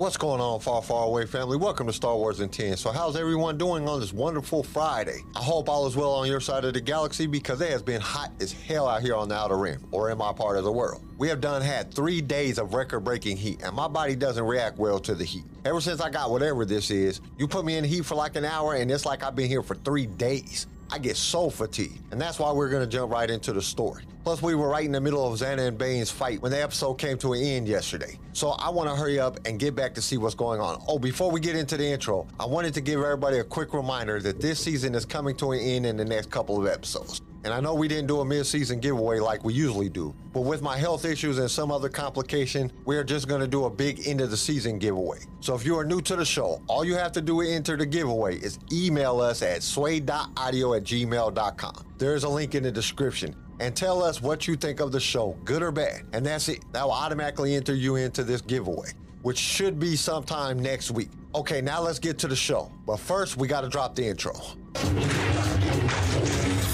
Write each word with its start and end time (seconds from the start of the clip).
What's 0.00 0.16
going 0.16 0.40
on, 0.40 0.60
far, 0.60 0.80
far 0.80 1.04
away 1.04 1.26
family? 1.26 1.58
Welcome 1.58 1.86
to 1.86 1.92
Star 1.92 2.16
Wars 2.16 2.40
in 2.40 2.48
10. 2.48 2.78
So, 2.78 2.90
how's 2.90 3.16
everyone 3.16 3.58
doing 3.58 3.86
on 3.86 4.00
this 4.00 4.14
wonderful 4.14 4.62
Friday? 4.62 5.18
I 5.36 5.42
hope 5.42 5.68
all 5.68 5.86
is 5.86 5.94
well 5.94 6.12
on 6.12 6.26
your 6.26 6.40
side 6.40 6.64
of 6.64 6.72
the 6.72 6.80
galaxy 6.80 7.26
because 7.26 7.60
it 7.60 7.68
has 7.68 7.82
been 7.82 8.00
hot 8.00 8.32
as 8.40 8.50
hell 8.50 8.88
out 8.88 9.02
here 9.02 9.14
on 9.14 9.28
the 9.28 9.34
outer 9.34 9.58
rim, 9.58 9.86
or 9.90 10.10
in 10.10 10.16
my 10.16 10.32
part 10.32 10.56
of 10.56 10.64
the 10.64 10.72
world. 10.72 11.02
We 11.18 11.28
have 11.28 11.42
done 11.42 11.60
had 11.60 11.92
three 11.92 12.22
days 12.22 12.58
of 12.58 12.72
record 12.72 13.00
breaking 13.00 13.36
heat, 13.36 13.60
and 13.62 13.76
my 13.76 13.88
body 13.88 14.16
doesn't 14.16 14.42
react 14.42 14.78
well 14.78 15.00
to 15.00 15.14
the 15.14 15.26
heat. 15.26 15.44
Ever 15.66 15.82
since 15.82 16.00
I 16.00 16.08
got 16.08 16.30
whatever 16.30 16.64
this 16.64 16.90
is, 16.90 17.20
you 17.36 17.46
put 17.46 17.66
me 17.66 17.76
in 17.76 17.84
heat 17.84 18.06
for 18.06 18.14
like 18.14 18.36
an 18.36 18.46
hour, 18.46 18.76
and 18.76 18.90
it's 18.90 19.04
like 19.04 19.22
I've 19.22 19.36
been 19.36 19.48
here 19.48 19.62
for 19.62 19.74
three 19.74 20.06
days. 20.06 20.66
I 20.92 20.98
get 20.98 21.16
so 21.16 21.50
fatigued. 21.50 22.00
And 22.12 22.20
that's 22.20 22.38
why 22.38 22.52
we're 22.52 22.68
going 22.68 22.82
to 22.82 22.88
jump 22.88 23.12
right 23.12 23.30
into 23.30 23.52
the 23.52 23.62
story. 23.62 24.04
Plus, 24.24 24.42
we 24.42 24.54
were 24.54 24.68
right 24.68 24.84
in 24.84 24.92
the 24.92 25.00
middle 25.00 25.26
of 25.26 25.38
Zannah 25.38 25.68
and 25.68 25.78
Bane's 25.78 26.10
fight 26.10 26.42
when 26.42 26.52
the 26.52 26.62
episode 26.62 26.94
came 26.94 27.16
to 27.18 27.32
an 27.32 27.42
end 27.42 27.68
yesterday. 27.68 28.18
So 28.32 28.50
I 28.50 28.68
want 28.68 28.90
to 28.90 28.96
hurry 28.96 29.18
up 29.18 29.38
and 29.46 29.58
get 29.58 29.74
back 29.74 29.94
to 29.94 30.02
see 30.02 30.18
what's 30.18 30.34
going 30.34 30.60
on. 30.60 30.82
Oh, 30.88 30.98
before 30.98 31.30
we 31.30 31.40
get 31.40 31.56
into 31.56 31.76
the 31.76 31.86
intro, 31.86 32.26
I 32.38 32.44
wanted 32.44 32.74
to 32.74 32.80
give 32.80 33.00
everybody 33.00 33.38
a 33.38 33.44
quick 33.44 33.72
reminder 33.72 34.20
that 34.20 34.40
this 34.40 34.58
season 34.60 34.94
is 34.94 35.06
coming 35.06 35.36
to 35.36 35.52
an 35.52 35.60
end 35.60 35.86
in 35.86 35.96
the 35.96 36.04
next 36.04 36.30
couple 36.30 36.60
of 36.60 36.70
episodes. 36.70 37.22
And 37.42 37.54
I 37.54 37.60
know 37.60 37.74
we 37.74 37.88
didn't 37.88 38.06
do 38.06 38.20
a 38.20 38.24
mid-season 38.24 38.80
giveaway 38.80 39.18
like 39.18 39.44
we 39.44 39.54
usually 39.54 39.88
do, 39.88 40.14
but 40.32 40.42
with 40.42 40.60
my 40.60 40.76
health 40.76 41.04
issues 41.06 41.38
and 41.38 41.50
some 41.50 41.72
other 41.72 41.88
complication, 41.88 42.70
we're 42.84 43.02
just 43.02 43.28
going 43.28 43.40
to 43.40 43.46
do 43.46 43.64
a 43.64 43.70
big 43.70 44.06
end 44.06 44.20
of 44.20 44.30
the 44.30 44.36
season 44.36 44.78
giveaway. 44.78 45.20
So 45.40 45.54
if 45.54 45.64
you 45.64 45.78
are 45.78 45.84
new 45.84 46.02
to 46.02 46.16
the 46.16 46.24
show, 46.24 46.60
all 46.66 46.84
you 46.84 46.94
have 46.96 47.12
to 47.12 47.20
do 47.22 47.42
to 47.42 47.48
enter 47.48 47.76
the 47.76 47.86
giveaway 47.86 48.36
is 48.36 48.58
email 48.70 49.20
us 49.20 49.40
at 49.40 49.62
sway.audio 49.62 50.74
at 50.74 50.84
gmail.com. 50.84 51.86
There 51.96 52.14
is 52.14 52.24
a 52.24 52.28
link 52.28 52.54
in 52.54 52.62
the 52.62 52.72
description. 52.72 53.34
And 53.60 53.76
tell 53.76 54.02
us 54.02 54.22
what 54.22 54.48
you 54.48 54.56
think 54.56 54.80
of 54.80 54.90
the 54.90 55.00
show, 55.00 55.36
good 55.44 55.62
or 55.62 55.70
bad. 55.70 56.06
And 56.14 56.24
that's 56.24 56.48
it. 56.48 56.64
That 56.72 56.84
will 56.84 56.92
automatically 56.92 57.54
enter 57.54 57.74
you 57.74 57.96
into 57.96 58.24
this 58.24 58.40
giveaway, 58.40 58.92
which 59.20 59.36
should 59.36 59.78
be 59.78 59.96
sometime 59.96 60.58
next 60.58 60.90
week. 60.90 61.10
Okay, 61.34 61.60
now 61.60 61.82
let's 61.82 61.98
get 61.98 62.18
to 62.20 62.28
the 62.28 62.36
show. 62.36 62.72
But 62.86 62.96
first, 62.96 63.36
we 63.36 63.46
got 63.46 63.60
to 63.60 63.68
drop 63.68 63.94
the 63.94 64.06
intro. 64.06 64.34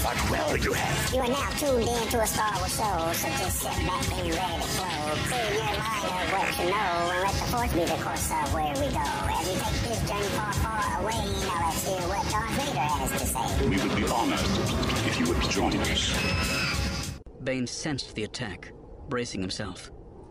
What 0.03 0.29
will 0.29 0.57
you 0.57 0.73
have? 0.73 1.13
You 1.13 1.21
are 1.21 1.27
now 1.27 1.49
tuned 1.57 1.87
in 1.87 2.07
to 2.09 2.21
a 2.21 2.27
Star 2.27 2.53
Wars 2.57 2.75
show, 2.75 3.11
so 3.13 3.27
just 3.43 3.59
sit 3.59 3.71
back 3.71 4.05
and 4.13 4.29
ready 4.29 4.61
to 4.61 4.67
flow. 4.77 5.15
Clear 5.25 5.53
your 5.53 5.65
mind 5.65 6.05
of 6.05 6.31
what 6.33 6.47
you 6.59 6.69
know, 6.69 7.11
and 7.11 7.21
let 7.23 7.33
the 7.33 7.47
force 7.49 7.73
be 7.73 7.79
the 7.79 7.97
course 8.03 8.31
of 8.31 8.53
where 8.53 8.73
we 8.77 8.87
go. 8.93 9.01
As 9.01 9.47
we 9.47 9.53
take 9.57 9.81
this 9.89 10.01
journey 10.07 10.29
far, 10.37 10.53
far 10.53 11.01
away, 11.01 11.17
now 11.47 11.65
let's 11.65 11.83
hear 11.87 12.01
what 12.07 12.23
Darth 12.29 12.53
Vader 12.61 12.79
has 12.79 13.11
to 13.11 13.27
say. 13.27 13.47
We 13.67 13.77
would 13.77 13.95
be 13.95 14.05
honored 14.07 14.39
if 15.07 15.19
you 15.19 15.25
would 15.27 15.41
join 15.49 15.75
us. 15.77 17.19
Bane 17.43 17.65
sensed 17.65 18.13
the 18.13 18.23
attack, 18.23 18.71
bracing 19.09 19.41
himself. 19.41 19.89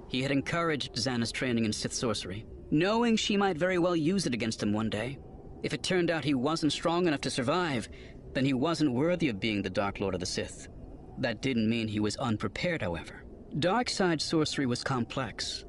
He 0.08 0.22
had 0.22 0.30
encouraged 0.30 0.94
Zannah's 0.94 1.32
training 1.32 1.64
in 1.64 1.72
Sith 1.72 1.92
sorcery, 1.92 2.46
knowing 2.70 3.16
she 3.16 3.36
might 3.36 3.58
very 3.58 3.78
well 3.78 3.96
use 3.96 4.26
it 4.26 4.34
against 4.34 4.62
him 4.62 4.72
one 4.72 4.90
day. 4.90 5.18
If 5.62 5.74
it 5.74 5.82
turned 5.82 6.10
out 6.10 6.24
he 6.24 6.34
wasn't 6.34 6.72
strong 6.72 7.08
enough 7.08 7.22
to 7.22 7.30
survive, 7.30 7.88
then 8.36 8.44
he 8.44 8.52
wasn't 8.52 8.92
worthy 8.92 9.30
of 9.30 9.40
being 9.40 9.62
the 9.62 9.70
Dark 9.70 9.98
Lord 9.98 10.12
of 10.12 10.20
the 10.20 10.26
Sith. 10.26 10.68
That 11.16 11.40
didn't 11.40 11.70
mean 11.70 11.88
he 11.88 12.00
was 12.00 12.16
unprepared, 12.16 12.82
however. 12.82 13.24
Dark 13.60 13.88
side 13.88 14.20
sorcery 14.20 14.66
was 14.66 14.84
complex. 14.84 15.64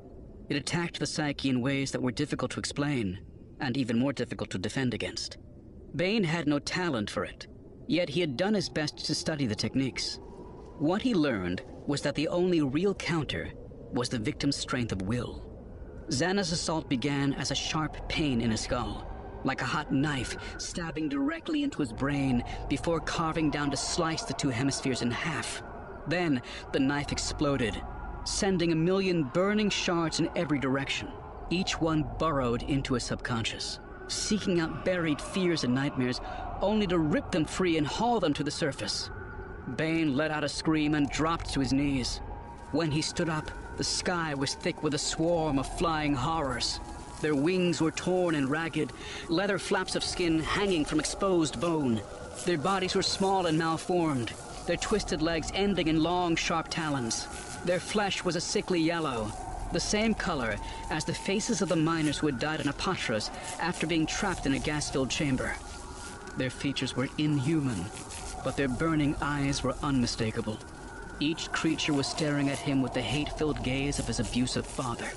It 0.49 0.57
attacked 0.57 0.99
the 0.99 1.05
psyche 1.05 1.47
in 1.47 1.61
ways 1.61 1.91
that 1.91 2.01
were 2.01 2.11
difficult 2.11 2.51
to 2.51 2.59
explain, 2.59 3.19
and 3.61 3.77
even 3.77 3.97
more 3.97 4.11
difficult 4.11 4.49
to 4.49 4.57
defend 4.57 4.93
against. 4.93 5.37
Bane 5.95 6.25
had 6.25 6.45
no 6.45 6.59
talent 6.59 7.09
for 7.09 7.23
it, 7.23 7.47
yet 7.87 8.09
he 8.09 8.19
had 8.19 8.35
done 8.35 8.53
his 8.53 8.67
best 8.67 8.97
to 9.05 9.15
study 9.15 9.45
the 9.45 9.55
techniques. 9.55 10.19
What 10.77 11.01
he 11.01 11.13
learned 11.13 11.61
was 11.85 12.01
that 12.01 12.15
the 12.15 12.27
only 12.27 12.61
real 12.61 12.93
counter 12.93 13.49
was 13.93 14.09
the 14.09 14.19
victim's 14.19 14.57
strength 14.57 14.91
of 14.91 15.03
will. 15.03 15.41
Zannah's 16.11 16.51
assault 16.51 16.89
began 16.89 17.33
as 17.35 17.49
a 17.49 17.55
sharp 17.55 18.09
pain 18.09 18.41
in 18.41 18.51
his 18.51 18.59
skull, 18.59 19.09
like 19.43 19.61
a 19.61 19.65
hot 19.65 19.91
knife 19.91 20.37
stabbing 20.57 21.09
directly 21.09 21.63
into 21.63 21.79
his 21.79 21.93
brain 21.93 22.43
before 22.69 22.99
carving 22.99 23.49
down 23.49 23.71
to 23.71 23.77
slice 23.77 24.23
the 24.23 24.33
two 24.33 24.49
hemispheres 24.49 25.01
in 25.01 25.11
half. 25.11 25.61
Then 26.07 26.41
the 26.71 26.79
knife 26.79 27.11
exploded, 27.11 27.81
sending 28.23 28.71
a 28.71 28.75
million 28.75 29.23
burning 29.23 29.69
shards 29.69 30.19
in 30.19 30.29
every 30.35 30.59
direction. 30.59 31.09
Each 31.49 31.79
one 31.79 32.05
burrowed 32.19 32.63
into 32.63 32.93
his 32.93 33.03
subconscious, 33.03 33.79
seeking 34.07 34.59
out 34.59 34.83
buried 34.83 35.21
fears 35.21 35.63
and 35.63 35.73
nightmares, 35.73 36.19
only 36.61 36.87
to 36.87 36.99
rip 36.99 37.31
them 37.31 37.45
free 37.45 37.77
and 37.77 37.87
haul 37.87 38.19
them 38.19 38.33
to 38.33 38.43
the 38.43 38.51
surface. 38.51 39.09
Bane 39.75 40.15
let 40.15 40.31
out 40.31 40.43
a 40.43 40.49
scream 40.49 40.93
and 40.95 41.09
dropped 41.09 41.53
to 41.53 41.59
his 41.59 41.73
knees. 41.73 42.21
When 42.71 42.91
he 42.91 43.01
stood 43.01 43.29
up, 43.29 43.49
the 43.77 43.83
sky 43.83 44.33
was 44.33 44.55
thick 44.55 44.81
with 44.81 44.93
a 44.93 44.97
swarm 44.97 45.59
of 45.59 45.77
flying 45.77 46.13
horrors. 46.13 46.79
Their 47.21 47.35
wings 47.35 47.81
were 47.81 47.91
torn 47.91 48.35
and 48.35 48.49
ragged, 48.49 48.93
leather 49.27 49.57
flaps 49.57 49.95
of 49.95 50.03
skin 50.03 50.39
hanging 50.39 50.85
from 50.85 50.99
exposed 50.99 51.59
bone. 51.59 52.01
Their 52.45 52.59
bodies 52.59 52.93
were 52.93 53.01
small 53.01 53.47
and 53.47 53.57
malformed, 53.57 54.33
their 54.67 54.77
twisted 54.77 55.21
legs 55.21 55.51
ending 55.55 55.87
in 55.87 56.03
long, 56.03 56.35
sharp 56.35 56.67
talons. 56.69 57.27
Their 57.65 57.79
flesh 57.79 58.23
was 58.23 58.35
a 58.35 58.41
sickly 58.41 58.79
yellow, 58.79 59.31
the 59.73 59.79
same 59.79 60.13
color 60.13 60.57
as 60.89 61.05
the 61.05 61.13
faces 61.13 61.61
of 61.61 61.69
the 61.69 61.75
miners 61.75 62.17
who 62.17 62.27
had 62.27 62.39
died 62.39 62.61
in 62.61 62.67
Apatros 62.67 63.29
after 63.59 63.87
being 63.87 64.05
trapped 64.05 64.45
in 64.45 64.53
a 64.53 64.59
gas-filled 64.59 65.09
chamber. 65.09 65.55
Their 66.37 66.51
features 66.51 66.95
were 66.95 67.09
inhuman, 67.17 67.85
but 68.43 68.55
their 68.55 68.67
burning 68.67 69.15
eyes 69.21 69.63
were 69.63 69.75
unmistakable. 69.81 70.59
Each 71.19 71.51
creature 71.51 71.93
was 71.93 72.05
staring 72.05 72.49
at 72.49 72.59
him 72.59 72.81
with 72.83 72.93
the 72.93 73.01
hate-filled 73.01 73.63
gaze 73.63 73.97
of 73.97 74.05
his 74.05 74.19
abusive 74.19 74.67
father. 74.67 75.09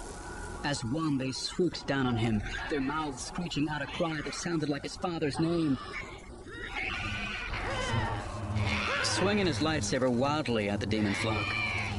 As 0.64 0.84
one, 0.84 1.16
they 1.16 1.32
swooped 1.32 1.86
down 1.86 2.06
on 2.06 2.16
him, 2.16 2.42
their 2.68 2.80
mouths 2.80 3.24
screeching 3.24 3.68
out 3.68 3.82
a 3.82 3.86
cry 3.86 4.20
that 4.24 4.34
sounded 4.34 4.68
like 4.68 4.82
his 4.82 4.96
father's 4.96 5.40
name. 5.40 5.78
Swinging 9.02 9.46
his 9.46 9.58
lightsaber 9.58 10.10
wildly 10.10 10.68
at 10.68 10.80
the 10.80 10.86
demon 10.86 11.14
flock, 11.14 11.46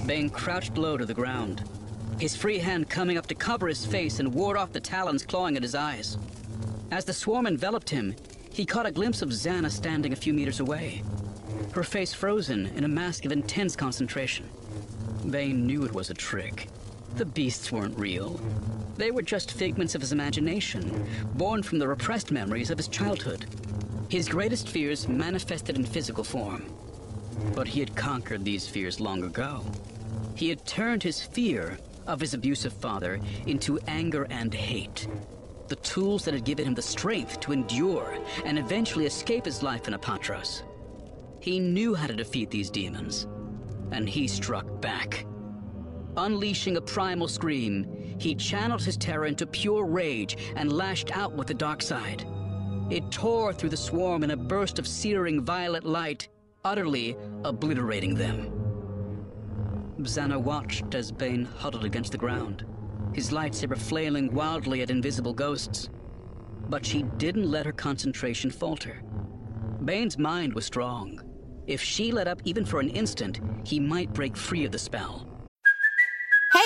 Bane 0.06 0.30
crouched 0.30 0.78
low 0.78 0.96
to 0.98 1.06
the 1.06 1.14
ground, 1.14 1.64
his 2.20 2.36
free 2.36 2.60
hand 2.60 2.90
coming 2.90 3.18
up 3.18 3.28
to 3.28 3.36
cover 3.36 3.68
his 3.68 3.86
face 3.86 4.20
and 4.20 4.34
ward 4.34 4.58
off 4.58 4.72
the 4.72 4.80
talons 4.80 5.26
clawing 5.26 5.58
at 5.58 5.64
his 5.64 5.76
eyes. 5.76 6.18
As 6.92 7.06
the 7.06 7.14
swarm 7.14 7.48
enveloped 7.48 7.90
him, 7.90 8.16
he 8.54 8.66
caught 8.66 8.86
a 8.86 8.92
glimpse 8.92 9.22
of 9.22 9.30
Zannah 9.30 9.72
standing 9.72 10.14
a 10.14 10.16
few 10.16 10.34
meters 10.34 10.60
away, 10.60 11.04
her 11.72 11.84
face 11.84 12.14
frozen 12.14 12.68
in 12.68 12.84
a 12.84 12.88
mask 12.88 13.26
of 13.26 13.32
intense 13.32 13.76
concentration. 13.76 14.48
Bane 15.30 15.66
knew 15.66 15.84
it 15.84 15.94
was 15.94 16.10
a 16.10 16.14
trick. 16.14 16.68
The 17.16 17.26
beasts 17.26 17.72
weren't 17.72 17.98
real. 17.98 18.40
They 18.98 19.12
were 19.12 19.22
just 19.22 19.52
figments 19.52 19.96
of 19.96 20.02
his 20.02 20.12
imagination, 20.12 21.08
born 21.36 21.64
from 21.64 21.80
the 21.80 21.88
repressed 21.88 22.32
memories 22.32 22.72
of 22.72 22.78
his 22.78 22.88
childhood. 22.88 23.46
His 24.10 24.28
greatest 24.28 24.70
fears 24.70 25.08
manifested 25.08 25.76
in 25.76 25.86
physical 25.86 26.24
form. 26.24 26.66
But 27.56 27.68
he 27.68 27.80
had 27.80 27.96
conquered 27.96 28.44
these 28.44 28.68
fears 28.68 29.00
long 29.00 29.24
ago. 29.24 29.64
He 30.36 30.50
had 30.50 30.66
turned 30.66 31.04
his 31.04 31.22
fear 31.22 31.78
of 32.08 32.20
his 32.20 32.34
abusive 32.34 32.74
father 32.74 33.20
into 33.46 33.80
anger 33.88 34.28
and 34.30 34.54
hate. 34.54 35.08
The 35.68 35.76
tools 35.78 36.26
that 36.26 36.34
had 36.34 36.44
given 36.44 36.66
him 36.66 36.74
the 36.74 36.82
strength 36.82 37.40
to 37.42 37.54
endure 37.54 38.18
and 38.46 38.60
eventually 38.60 39.06
escape 39.06 39.46
his 39.46 39.64
life 39.64 39.88
in 39.88 39.94
Apatros. 39.94 40.64
He 41.40 41.60
knew 41.60 41.96
how 41.96 42.08
to 42.08 42.14
defeat 42.14 42.50
these 42.50 42.70
demons, 42.70 43.28
and 43.92 44.10
he 44.10 44.28
struck 44.28 44.82
back. 44.82 45.26
Unleashing 46.18 46.78
a 46.78 46.82
primal 46.82 47.28
scream, 47.28 48.18
he 48.20 48.36
channeled 48.36 48.84
his 48.84 48.98
terror 48.98 49.26
into 49.26 49.46
pure 49.46 49.86
rage 49.86 50.38
and 50.56 50.72
lashed 50.72 51.16
out 51.16 51.34
with 51.34 51.48
the 51.48 51.54
dark 51.54 51.82
side. 51.82 52.26
It 52.90 53.10
tore 53.12 53.54
through 53.54 53.70
the 53.70 53.78
swarm 53.78 54.24
in 54.24 54.32
a 54.32 54.38
burst 54.38 54.78
of 54.78 54.88
searing 54.88 55.46
violet 55.46 55.86
light, 55.86 56.28
utterly 56.66 57.16
obliterating 57.46 58.16
them. 58.16 58.52
Zannah 60.02 60.42
watched 60.42 60.94
as 60.96 61.12
Bane 61.12 61.46
huddled 61.46 61.86
against 61.86 62.12
the 62.12 62.18
ground, 62.18 62.66
his 63.14 63.32
lightsaber 63.32 63.78
flailing 63.78 64.34
wildly 64.34 64.82
at 64.82 64.90
invisible 64.90 65.34
ghosts. 65.34 65.90
But 66.68 66.86
she 66.86 67.04
didn't 67.18 67.50
let 67.50 67.66
her 67.66 67.72
concentration 67.72 68.52
falter. 68.52 69.02
Bane's 69.86 70.18
mind 70.18 70.54
was 70.54 70.66
strong. 70.66 71.22
If 71.68 71.82
she 71.82 72.12
let 72.12 72.28
up 72.28 72.42
even 72.44 72.66
for 72.66 72.80
an 72.80 72.90
instant, 72.90 73.40
he 73.64 73.80
might 73.80 74.14
break 74.14 74.36
free 74.36 74.66
of 74.66 74.72
the 74.72 74.80
spell. 74.80 75.31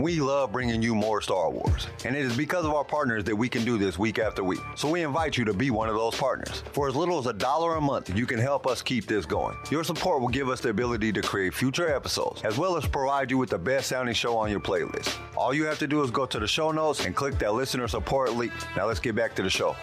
We 0.00 0.18
love 0.18 0.50
bringing 0.50 0.80
you 0.80 0.94
more 0.94 1.20
Star 1.20 1.50
Wars, 1.50 1.86
and 2.06 2.16
it 2.16 2.24
is 2.24 2.34
because 2.34 2.64
of 2.64 2.72
our 2.72 2.84
partners 2.84 3.22
that 3.24 3.36
we 3.36 3.50
can 3.50 3.66
do 3.66 3.76
this 3.76 3.98
week 3.98 4.18
after 4.18 4.42
week. 4.42 4.60
So 4.74 4.88
we 4.88 5.02
invite 5.02 5.36
you 5.36 5.44
to 5.44 5.52
be 5.52 5.70
one 5.70 5.90
of 5.90 5.94
those 5.94 6.14
partners. 6.14 6.62
For 6.72 6.88
as 6.88 6.96
little 6.96 7.18
as 7.18 7.26
a 7.26 7.34
dollar 7.34 7.74
a 7.74 7.82
month, 7.82 8.16
you 8.16 8.24
can 8.24 8.38
help 8.38 8.66
us 8.66 8.80
keep 8.80 9.06
this 9.06 9.26
going. 9.26 9.58
Your 9.70 9.84
support 9.84 10.22
will 10.22 10.28
give 10.28 10.48
us 10.48 10.60
the 10.60 10.70
ability 10.70 11.12
to 11.12 11.20
create 11.20 11.52
future 11.52 11.94
episodes, 11.94 12.40
as 12.44 12.56
well 12.56 12.78
as 12.78 12.86
provide 12.86 13.30
you 13.30 13.36
with 13.36 13.50
the 13.50 13.58
best 13.58 13.90
sounding 13.90 14.14
show 14.14 14.38
on 14.38 14.50
your 14.50 14.60
playlist. 14.60 15.18
All 15.36 15.52
you 15.52 15.66
have 15.66 15.78
to 15.80 15.86
do 15.86 16.02
is 16.02 16.10
go 16.10 16.24
to 16.24 16.38
the 16.38 16.48
show 16.48 16.72
notes 16.72 17.04
and 17.04 17.14
click 17.14 17.38
that 17.38 17.52
listener 17.52 17.86
support 17.86 18.32
link. 18.32 18.52
Now 18.76 18.86
let's 18.86 19.00
get 19.00 19.14
back 19.14 19.34
to 19.34 19.42
the 19.42 19.50
show. 19.50 19.76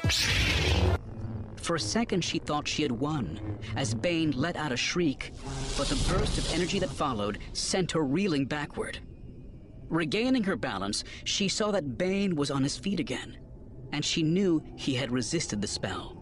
For 1.57 1.75
a 1.75 1.79
second, 1.79 2.23
she 2.23 2.39
thought 2.39 2.67
she 2.67 2.81
had 2.81 2.91
won, 2.91 3.59
as 3.75 3.93
Bane 3.93 4.31
let 4.31 4.55
out 4.55 4.71
a 4.71 4.77
shriek, 4.77 5.33
but 5.77 5.87
the 5.87 6.11
burst 6.11 6.39
of 6.39 6.51
energy 6.53 6.79
that 6.79 6.89
followed 6.89 7.37
sent 7.53 7.91
her 7.91 8.03
reeling 8.03 8.45
backward. 8.45 8.97
Regaining 9.89 10.43
her 10.43 10.55
balance, 10.55 11.03
she 11.23 11.47
saw 11.47 11.71
that 11.71 11.97
Bane 11.97 12.35
was 12.35 12.51
on 12.51 12.63
his 12.63 12.77
feet 12.77 12.99
again, 12.99 13.37
and 13.93 14.03
she 14.03 14.21
knew 14.21 14.61
he 14.75 14.95
had 14.95 15.11
resisted 15.11 15.61
the 15.61 15.67
spell. 15.67 16.13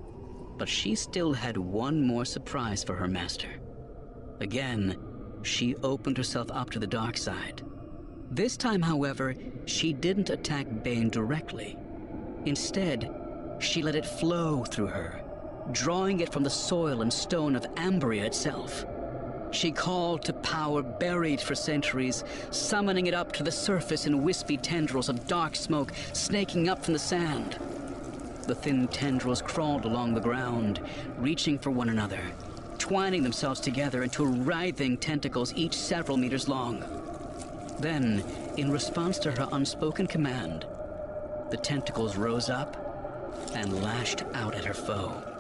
But 0.58 0.70
she 0.70 0.96
still 0.96 1.34
had 1.34 1.58
one 1.58 2.06
more 2.06 2.26
surprise 2.26 2.84
for 2.84 2.96
her 2.96 3.08
master. 3.08 3.50
Again, 4.40 4.98
she 5.42 5.76
opened 5.78 6.18
herself 6.18 6.52
up 6.52 6.70
to 6.72 6.80
the 6.80 6.88
dark 6.88 7.18
side. 7.18 7.64
This 8.32 8.58
time, 8.58 8.82
however, 8.82 9.36
she 9.66 9.94
didn't 9.94 10.30
attack 10.30 10.68
Bane 10.84 11.10
directly. 11.10 11.78
Instead, 12.46 13.10
she 13.60 13.82
let 13.82 13.96
it 13.96 14.06
flow 14.06 14.64
through 14.64 14.88
her, 14.88 15.24
drawing 15.72 16.20
it 16.20 16.32
from 16.32 16.44
the 16.44 16.50
soil 16.50 17.02
and 17.02 17.12
stone 17.12 17.56
of 17.56 17.66
Ambria 17.76 18.26
itself. 18.26 18.86
She 19.56 19.72
called 19.72 20.26
to 20.26 20.34
power 20.34 20.82
buried 20.82 21.40
for 21.40 21.56
centuries, 21.56 22.26
summoning 22.52 23.08
it 23.08 23.14
up 23.14 23.32
to 23.32 23.44
the 23.44 23.54
surface 23.54 24.06
in 24.06 24.22
wispy 24.22 24.58
tendrils 24.58 25.08
of 25.08 25.28
dark 25.28 25.56
smoke 25.56 25.94
snaking 26.12 26.68
up 26.68 26.84
from 26.84 26.92
the 26.92 27.00
sand. 27.00 27.58
The 28.48 28.56
thin 28.56 28.90
tendrils 28.90 29.42
crawled 29.42 29.86
along 29.86 30.14
the 30.14 30.20
ground, 30.20 30.82
reaching 31.18 31.58
for 31.58 31.72
one 31.72 31.88
another, 31.88 32.22
twining 32.80 33.24
themselves 33.24 33.62
together 33.62 34.04
into 34.04 34.26
writhing 34.26 34.98
tentacles 34.98 35.54
each 35.56 35.78
several 35.78 36.18
meters 36.18 36.50
long. 36.50 36.84
Then, 37.80 38.26
in 38.58 38.70
response 38.70 39.18
to 39.20 39.32
her 39.32 39.48
unspoken 39.54 40.06
command, 40.06 40.66
the 41.50 41.58
tentacles 41.58 42.18
rose 42.18 42.50
up 42.50 42.76
and 43.56 43.82
lashed 43.82 44.26
out 44.34 44.54
at 44.54 44.66
her 44.66 44.74
foe. 44.74 45.35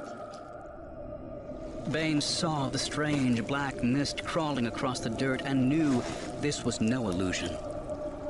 Bane 1.91 2.19
saw 2.19 2.67
the 2.67 2.79
strange 2.79 3.45
black 3.45 3.83
mist 3.83 4.23
crawling 4.23 4.67
across 4.67 4.99
the 4.99 5.09
dirt 5.09 5.41
and 5.45 5.69
knew 5.69 6.03
this 6.41 6.65
was 6.65 6.81
no 6.81 7.09
illusion. 7.09 7.55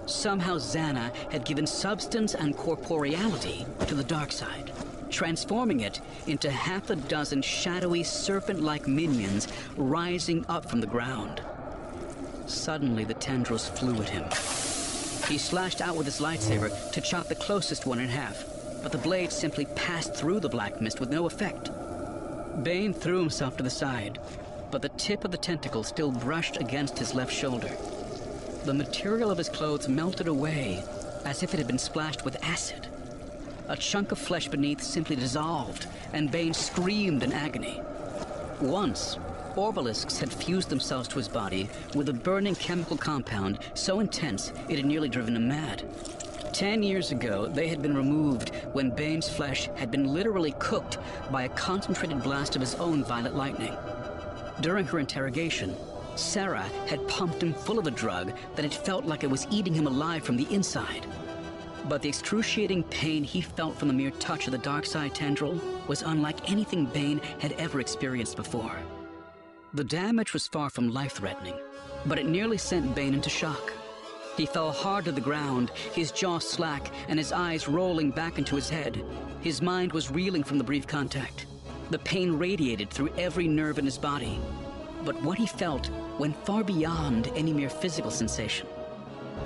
Somehow 0.07 0.57
Zannah 0.57 1.13
had 1.31 1.45
given 1.45 1.65
substance 1.65 2.35
and 2.35 2.55
corporeality 2.55 3.65
to 3.87 3.95
the 3.95 4.03
dark 4.03 4.31
side, 4.31 4.71
transforming 5.09 5.79
it 5.79 6.01
into 6.27 6.51
half 6.51 6.89
a 6.89 6.95
dozen 6.95 7.41
shadowy 7.41 8.03
serpent-like 8.03 8.87
minions 8.87 9.47
rising 9.77 10.45
up 10.49 10.69
from 10.69 10.81
the 10.81 10.87
ground. 10.87 11.41
Suddenly 12.47 13.05
the 13.05 13.13
tendrils 13.13 13.69
flew 13.69 13.95
at 14.01 14.09
him. 14.09 14.25
He 15.27 15.37
slashed 15.37 15.81
out 15.81 15.95
with 15.95 16.05
his 16.05 16.19
lightsaber 16.19 16.91
to 16.91 17.01
chop 17.01 17.29
the 17.29 17.35
closest 17.35 17.87
one 17.87 17.99
in 17.99 18.09
half, 18.09 18.43
but 18.83 18.91
the 18.91 18.97
blade 18.99 19.31
simply 19.31 19.65
passed 19.75 20.13
through 20.13 20.41
the 20.41 20.49
black 20.49 20.81
mist 20.81 20.99
with 20.99 21.09
no 21.09 21.25
effect. 21.25 21.71
Bane 22.63 22.93
threw 22.93 23.19
himself 23.19 23.57
to 23.57 23.63
the 23.63 23.69
side, 23.69 24.19
but 24.71 24.81
the 24.81 24.89
tip 24.89 25.25
of 25.25 25.31
the 25.31 25.37
tentacle 25.37 25.83
still 25.83 26.11
brushed 26.11 26.57
against 26.57 26.97
his 26.97 27.13
left 27.13 27.33
shoulder. 27.33 27.71
The 28.63 28.73
material 28.73 29.29
of 29.29 29.37
his 29.37 29.49
clothes 29.49 29.87
melted 29.87 30.27
away 30.27 30.83
as 31.25 31.43
if 31.43 31.53
it 31.53 31.57
had 31.57 31.67
been 31.67 31.77
splashed 31.77 32.23
with 32.23 32.43
acid. 32.43 32.87
A 33.67 33.75
chunk 33.75 34.11
of 34.11 34.19
flesh 34.19 34.47
beneath 34.47 34.81
simply 34.81 35.15
dissolved, 35.15 35.87
and 36.13 36.31
Bane 36.31 36.53
screamed 36.53 37.23
in 37.23 37.33
agony. 37.33 37.81
Once, 38.61 39.17
Orbalisks 39.55 40.19
had 40.19 40.31
fused 40.31 40.69
themselves 40.69 41.07
to 41.09 41.17
his 41.17 41.27
body 41.27 41.69
with 41.95 42.09
a 42.09 42.13
burning 42.13 42.55
chemical 42.55 42.97
compound 42.97 43.59
so 43.73 43.99
intense 43.99 44.51
it 44.69 44.77
had 44.77 44.85
nearly 44.85 45.09
driven 45.09 45.35
him 45.35 45.47
mad. 45.47 45.83
Ten 46.55 46.83
years 46.83 47.11
ago, 47.11 47.47
they 47.47 47.67
had 47.67 47.81
been 47.81 47.97
removed 47.97 48.55
when 48.71 48.89
Bane's 48.89 49.27
flesh 49.27 49.67
had 49.75 49.91
been 49.91 50.13
literally 50.13 50.55
cooked 50.57 50.99
by 51.29 51.43
a 51.43 51.49
concentrated 51.49 52.23
blast 52.23 52.55
of 52.55 52.61
his 52.61 52.75
own 52.75 53.03
violet 53.03 53.35
lightning. 53.35 53.75
During 54.61 54.85
her 54.85 54.99
interrogation, 54.99 55.75
Serra 56.15 56.63
had 56.87 57.05
pumped 57.09 57.43
him 57.43 57.53
full 57.53 57.77
of 57.77 57.87
a 57.87 57.91
drug 57.91 58.31
that 58.55 58.63
it 58.63 58.73
felt 58.73 59.03
like 59.03 59.25
it 59.25 59.29
was 59.29 59.47
eating 59.51 59.73
him 59.73 59.85
alive 59.85 60.23
from 60.23 60.37
the 60.37 60.47
inside. 60.49 61.05
But 61.89 62.01
the 62.01 62.07
excruciating 62.07 62.83
pain 62.83 63.25
he 63.25 63.41
felt 63.41 63.77
from 63.77 63.89
the 63.89 63.93
mere 63.93 64.11
touch 64.11 64.45
of 64.47 64.53
the 64.53 64.57
dark 64.57 64.85
side 64.85 65.13
tendril 65.13 65.59
was 65.89 66.03
unlike 66.03 66.49
anything 66.49 66.85
Bane 66.85 67.19
had 67.39 67.51
ever 67.57 67.81
experienced 67.81 68.37
before. 68.37 68.77
The 69.73 69.83
damage 69.83 70.31
was 70.31 70.47
far 70.47 70.69
from 70.69 70.93
life-threatening, 70.93 71.59
but 72.05 72.17
it 72.17 72.25
nearly 72.27 72.57
sent 72.57 72.95
Bane 72.95 73.13
into 73.13 73.29
shock. 73.29 73.73
He 74.37 74.45
fell 74.45 74.71
hard 74.71 75.05
to 75.05 75.11
the 75.13 75.21
ground, 75.21 75.71
his 75.93 76.11
jaw 76.11 76.39
slack 76.39 76.91
and 77.07 77.17
his 77.17 77.31
eyes 77.31 77.67
rolling 77.69 78.11
back 78.11 78.37
into 78.37 78.55
his 78.55 78.69
head. 78.69 79.01
His 79.41 79.61
mind 79.61 79.93
was 79.93 80.11
reeling 80.11 80.43
from 80.43 80.57
the 80.57 80.63
brief 80.63 80.85
contact. 80.85 81.45
The 81.89 81.99
pain 81.99 82.37
radiated 82.37 82.89
through 82.89 83.13
every 83.17 83.47
nerve 83.47 83.79
in 83.79 83.85
his 83.85 83.97
body. 83.97 84.39
But 85.05 85.21
what 85.21 85.37
he 85.37 85.45
felt 85.45 85.89
went 86.19 86.35
far 86.45 86.63
beyond 86.63 87.31
any 87.35 87.53
mere 87.53 87.69
physical 87.69 88.11
sensation. 88.11 88.67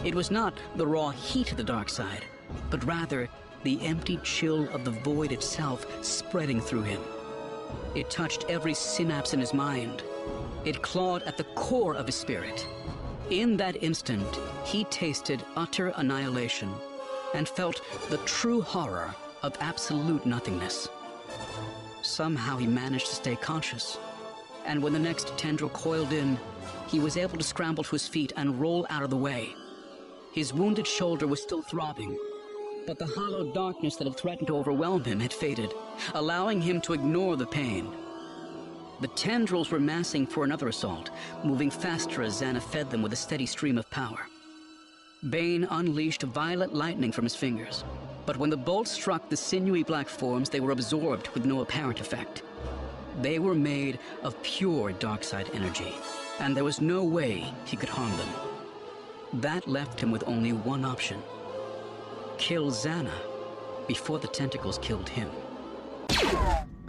It 0.04 0.16
was 0.16 0.32
not 0.32 0.54
the 0.76 0.88
raw 0.88 1.10
heat 1.10 1.52
of 1.52 1.58
the 1.58 1.64
dark 1.64 1.90
side, 1.90 2.26
but 2.70 2.84
rather 2.86 3.30
the 3.64 3.80
empty 3.86 4.18
chill 4.24 4.70
of 4.70 4.86
the 4.86 4.92
void 4.92 5.32
itself 5.32 5.86
spreading 6.04 6.62
through 6.62 6.84
him. 6.84 7.02
It 7.94 8.10
touched 8.10 8.46
every 8.50 8.74
synapse 8.74 9.34
in 9.34 9.40
his 9.40 9.54
mind. 9.54 10.02
It 10.66 10.82
clawed 10.82 11.24
at 11.24 11.38
the 11.38 11.44
core 11.44 11.96
of 11.96 12.06
his 12.06 12.16
spirit. 12.16 12.68
In 13.30 13.58
that 13.58 13.84
instant, 13.84 14.40
he 14.66 14.86
tasted 14.86 15.46
utter 15.56 15.90
annihilation 15.98 16.74
and 17.36 17.48
felt 17.48 17.80
the 18.10 18.18
true 18.26 18.60
horror 18.60 19.14
of 19.44 19.56
absolute 19.60 20.26
nothingness. 20.26 20.90
Somehow 22.02 22.58
he 22.58 22.66
managed 22.66 23.06
to 23.06 23.16
stay 23.16 23.36
conscious, 23.36 24.00
and 24.66 24.82
when 24.82 24.94
the 24.94 25.00
next 25.00 25.38
tendril 25.38 25.70
coiled 25.70 26.12
in, 26.12 26.40
he 26.88 27.00
was 27.00 27.18
able 27.18 27.38
to 27.38 27.44
scramble 27.44 27.84
to 27.84 27.92
his 27.92 28.08
feet 28.08 28.34
and 28.36 28.60
roll 28.60 28.88
out 28.90 29.04
of 29.04 29.12
the 29.12 29.18
way. 29.18 29.54
His 30.34 30.52
wounded 30.52 30.88
shoulder 30.88 31.28
was 31.28 31.40
still 31.40 31.62
throbbing, 31.62 32.18
but 32.88 32.98
the 32.98 33.06
hollow 33.06 33.54
darkness 33.54 33.96
that 33.98 34.08
had 34.08 34.18
threatened 34.18 34.48
to 34.48 34.58
overwhelm 34.58 35.04
him 35.04 35.20
had 35.20 35.34
faded, 35.34 35.72
allowing 36.16 36.62
him 36.62 36.82
to 36.82 36.94
ignore 36.94 37.38
the 37.38 37.46
pain. 37.46 37.94
The 39.02 39.08
tendrils 39.10 39.72
were 39.72 39.80
massing 39.80 40.28
for 40.28 40.44
another 40.44 40.68
assault, 40.68 41.10
moving 41.44 41.72
faster 41.72 42.22
as 42.22 42.42
Zannah 42.42 42.62
fed 42.62 42.90
them 42.92 43.02
with 43.02 43.14
a 43.14 43.16
steady 43.16 43.46
stream 43.46 43.78
of 43.78 43.90
power. 43.90 44.28
Bane 45.30 45.68
unleashed 45.70 46.24
violet 46.24 46.74
lightning 46.74 47.12
from 47.12 47.24
his 47.24 47.36
fingers, 47.36 47.84
but 48.26 48.38
when 48.38 48.50
the 48.50 48.58
bolt 48.58 48.88
struck 48.88 49.30
the 49.30 49.38
sinewy 49.38 49.84
black 49.84 50.08
forms, 50.10 50.50
they 50.50 50.60
were 50.60 50.72
absorbed 50.72 51.30
with 51.30 51.46
no 51.46 51.62
apparent 51.62 52.00
effect. 52.00 52.44
They 53.22 53.40
were 53.40 53.56
made 53.56 54.00
of 54.22 54.42
pure 54.44 54.92
darkside 54.94 55.54
energy, 55.56 55.94
and 56.40 56.56
there 56.56 56.64
was 56.64 56.82
no 56.82 57.04
way 57.04 57.54
he 57.66 57.78
could 57.78 57.90
harm 57.90 58.16
them. 58.18 58.30
That 59.42 59.68
left 59.68 60.00
him 60.00 60.12
with 60.12 60.24
only 60.28 60.54
one 60.54 60.84
option 60.84 61.22
kill 62.38 62.72
Zannah 62.72 63.22
before 63.88 64.18
the 64.18 64.28
tentacles 64.28 64.80
killed 64.82 65.10
him. 65.10 65.30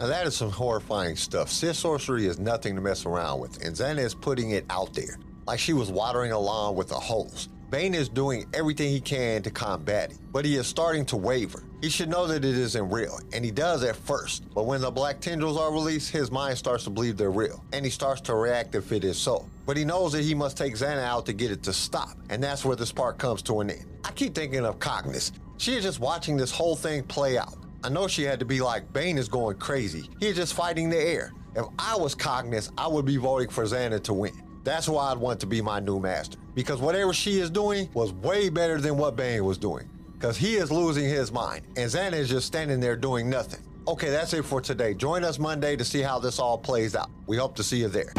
Now 0.01 0.07
that 0.07 0.27
is 0.27 0.35
some 0.35 0.51
horrifying 0.51 1.15
stuff. 1.15 1.51
Sith 1.51 1.77
sorcery 1.77 2.25
is 2.25 2.39
nothing 2.39 2.75
to 2.75 2.81
mess 2.81 3.05
around 3.05 3.39
with, 3.39 3.63
and 3.63 3.77
Zannah 3.77 3.99
is 3.99 4.15
putting 4.15 4.53
it 4.53 4.65
out 4.71 4.95
there, 4.95 5.19
like 5.47 5.59
she 5.59 5.75
was 5.75 5.91
watering 5.91 6.33
a 6.33 6.39
lawn 6.39 6.75
with 6.75 6.91
a 6.93 6.95
hose. 6.95 7.51
Bane 7.69 7.93
is 7.93 8.09
doing 8.09 8.47
everything 8.55 8.89
he 8.89 8.99
can 9.03 9.43
to 9.43 9.51
combat 9.51 10.11
it, 10.11 10.17
but 10.33 10.47
he 10.47 10.57
is 10.57 10.67
starting 10.67 11.05
to 11.05 11.19
waver. 11.19 11.65
He 11.83 11.91
should 11.91 12.09
know 12.09 12.27
that 12.29 12.47
it 12.47 12.57
isn't 12.57 12.89
real, 12.89 13.21
and 13.35 13.45
he 13.45 13.51
does 13.51 13.85
at 13.85 13.95
first. 13.95 14.45
But 14.55 14.65
when 14.65 14.81
the 14.81 14.91
black 14.91 15.21
tendrils 15.21 15.59
are 15.59 15.71
released, 15.71 16.11
his 16.11 16.31
mind 16.31 16.57
starts 16.57 16.85
to 16.85 16.91
believe 16.91 17.19
they're 17.19 17.31
real, 17.31 17.63
and 17.75 17.85
he 17.85 17.91
starts 17.91 18.23
to 18.23 18.35
react 18.35 18.75
if 18.75 18.93
it 18.93 19.05
is 19.05 19.19
so. 19.19 19.47
But 19.67 19.77
he 19.77 19.85
knows 19.85 20.13
that 20.13 20.23
he 20.23 20.35
must 20.35 20.57
take 20.57 20.77
Zannah 20.77 21.05
out 21.05 21.27
to 21.27 21.35
get 21.35 21.51
it 21.51 21.63
to 21.65 21.75
stop, 21.75 22.17
and 22.31 22.43
that's 22.43 22.65
where 22.65 22.75
this 22.75 22.91
part 22.91 23.19
comes 23.19 23.43
to 23.43 23.61
an 23.61 23.69
end. 23.69 23.85
I 24.05 24.13
keep 24.13 24.35
thinking 24.35 24.65
of 24.65 24.79
Cognus. 24.79 25.33
She 25.59 25.75
is 25.75 25.83
just 25.83 26.01
watching 26.01 26.39
this 26.39 26.51
whole 26.51 26.75
thing 26.75 27.03
play 27.03 27.37
out. 27.37 27.59
I 27.83 27.89
know 27.89 28.07
she 28.07 28.25
had 28.25 28.39
to 28.41 28.45
be 28.45 28.61
like, 28.61 28.93
Bane 28.93 29.17
is 29.17 29.29
going 29.29 29.57
crazy. 29.57 30.11
He's 30.21 30.37
just 30.37 30.53
fighting 30.53 30.91
the 30.91 30.99
air. 30.99 31.33
If 31.57 31.65
I 31.79 31.97
was 31.97 32.15
Cognus, 32.15 32.71
I 32.77 32.87
would 32.87 33.07
be 33.07 33.17
voting 33.17 33.49
for 33.49 33.65
Zannah 33.65 34.03
to 34.03 34.13
win. 34.13 34.43
That's 34.65 34.87
why 34.89 35.11
I'd 35.11 35.17
want 35.17 35.41
to 35.41 35.47
be 35.47 35.63
my 35.63 35.81
new 35.81 35.99
master. 35.99 36.39
Because 36.55 36.81
whatever 36.81 37.15
she 37.15 37.41
is 37.41 37.49
doing 37.49 37.89
was 37.95 38.13
way 38.13 38.51
better 38.51 38.79
than 38.79 38.99
what 38.99 39.17
Bane 39.17 39.45
was 39.45 39.57
doing. 39.57 39.89
Because 40.13 40.37
he 40.37 40.57
is 40.57 40.71
losing 40.71 41.07
his 41.07 41.33
mind, 41.33 41.67
and 41.77 41.91
Zannah 41.91 42.13
is 42.13 42.29
just 42.29 42.47
standing 42.47 42.81
there 42.81 42.97
doing 42.97 43.31
nothing. 43.31 43.61
Okay, 43.89 44.11
that's 44.11 44.35
it 44.35 44.45
for 44.45 44.61
today. 44.61 44.93
Join 44.93 45.25
us 45.25 45.39
Monday 45.39 45.75
to 45.77 45.85
see 45.85 46.03
how 46.03 46.19
this 46.19 46.39
all 46.39 46.59
plays 46.59 46.95
out. 46.95 47.11
We 47.27 47.39
hope 47.39 47.57
to 47.57 47.63
see 47.63 47.79
you 47.79 47.89
there. 47.89 48.13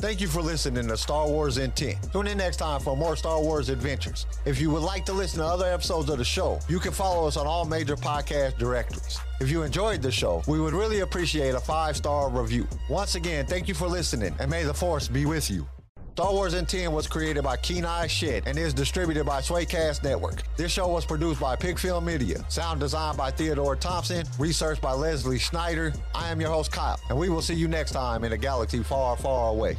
Thank 0.00 0.22
you 0.22 0.28
for 0.28 0.40
listening 0.40 0.88
to 0.88 0.96
Star 0.96 1.28
Wars 1.28 1.58
in 1.58 1.72
10. 1.72 1.94
Tune 2.10 2.26
in 2.26 2.38
next 2.38 2.56
time 2.56 2.80
for 2.80 2.96
more 2.96 3.16
Star 3.16 3.38
Wars 3.38 3.68
adventures. 3.68 4.24
If 4.46 4.58
you 4.58 4.70
would 4.70 4.80
like 4.80 5.04
to 5.04 5.12
listen 5.12 5.40
to 5.40 5.44
other 5.44 5.66
episodes 5.66 6.08
of 6.08 6.16
the 6.16 6.24
show, 6.24 6.58
you 6.70 6.78
can 6.78 6.90
follow 6.90 7.28
us 7.28 7.36
on 7.36 7.46
all 7.46 7.66
major 7.66 7.96
podcast 7.96 8.56
directories. 8.56 9.18
If 9.42 9.50
you 9.50 9.62
enjoyed 9.62 10.00
the 10.00 10.10
show, 10.10 10.42
we 10.48 10.58
would 10.58 10.72
really 10.72 11.00
appreciate 11.00 11.54
a 11.54 11.60
five 11.60 11.98
star 11.98 12.30
review. 12.30 12.66
Once 12.88 13.14
again, 13.14 13.44
thank 13.44 13.68
you 13.68 13.74
for 13.74 13.88
listening, 13.88 14.34
and 14.40 14.50
may 14.50 14.64
the 14.64 14.72
Force 14.72 15.06
be 15.06 15.26
with 15.26 15.50
you. 15.50 15.66
Star 16.20 16.34
Wars 16.34 16.52
in 16.52 16.66
10 16.66 16.92
was 16.92 17.06
created 17.06 17.42
by 17.42 17.56
Kenai 17.56 18.06
Shit 18.06 18.46
and 18.46 18.58
is 18.58 18.74
distributed 18.74 19.24
by 19.24 19.40
Swaacast 19.40 20.02
Network. 20.04 20.42
This 20.54 20.70
show 20.70 20.86
was 20.86 21.06
produced 21.06 21.40
by 21.40 21.56
Pigfield 21.56 22.04
Media, 22.04 22.44
sound 22.50 22.78
designed 22.78 23.16
by 23.16 23.30
Theodore 23.30 23.74
Thompson, 23.74 24.26
research 24.38 24.82
by 24.82 24.92
Leslie 24.92 25.38
Schneider. 25.38 25.94
I 26.14 26.28
am 26.28 26.38
your 26.38 26.50
host, 26.50 26.72
Kyle, 26.72 27.00
and 27.08 27.18
we 27.18 27.30
will 27.30 27.40
see 27.40 27.54
you 27.54 27.68
next 27.68 27.92
time 27.92 28.22
in 28.24 28.32
a 28.32 28.36
galaxy 28.36 28.82
far, 28.82 29.16
far 29.16 29.48
away. 29.48 29.78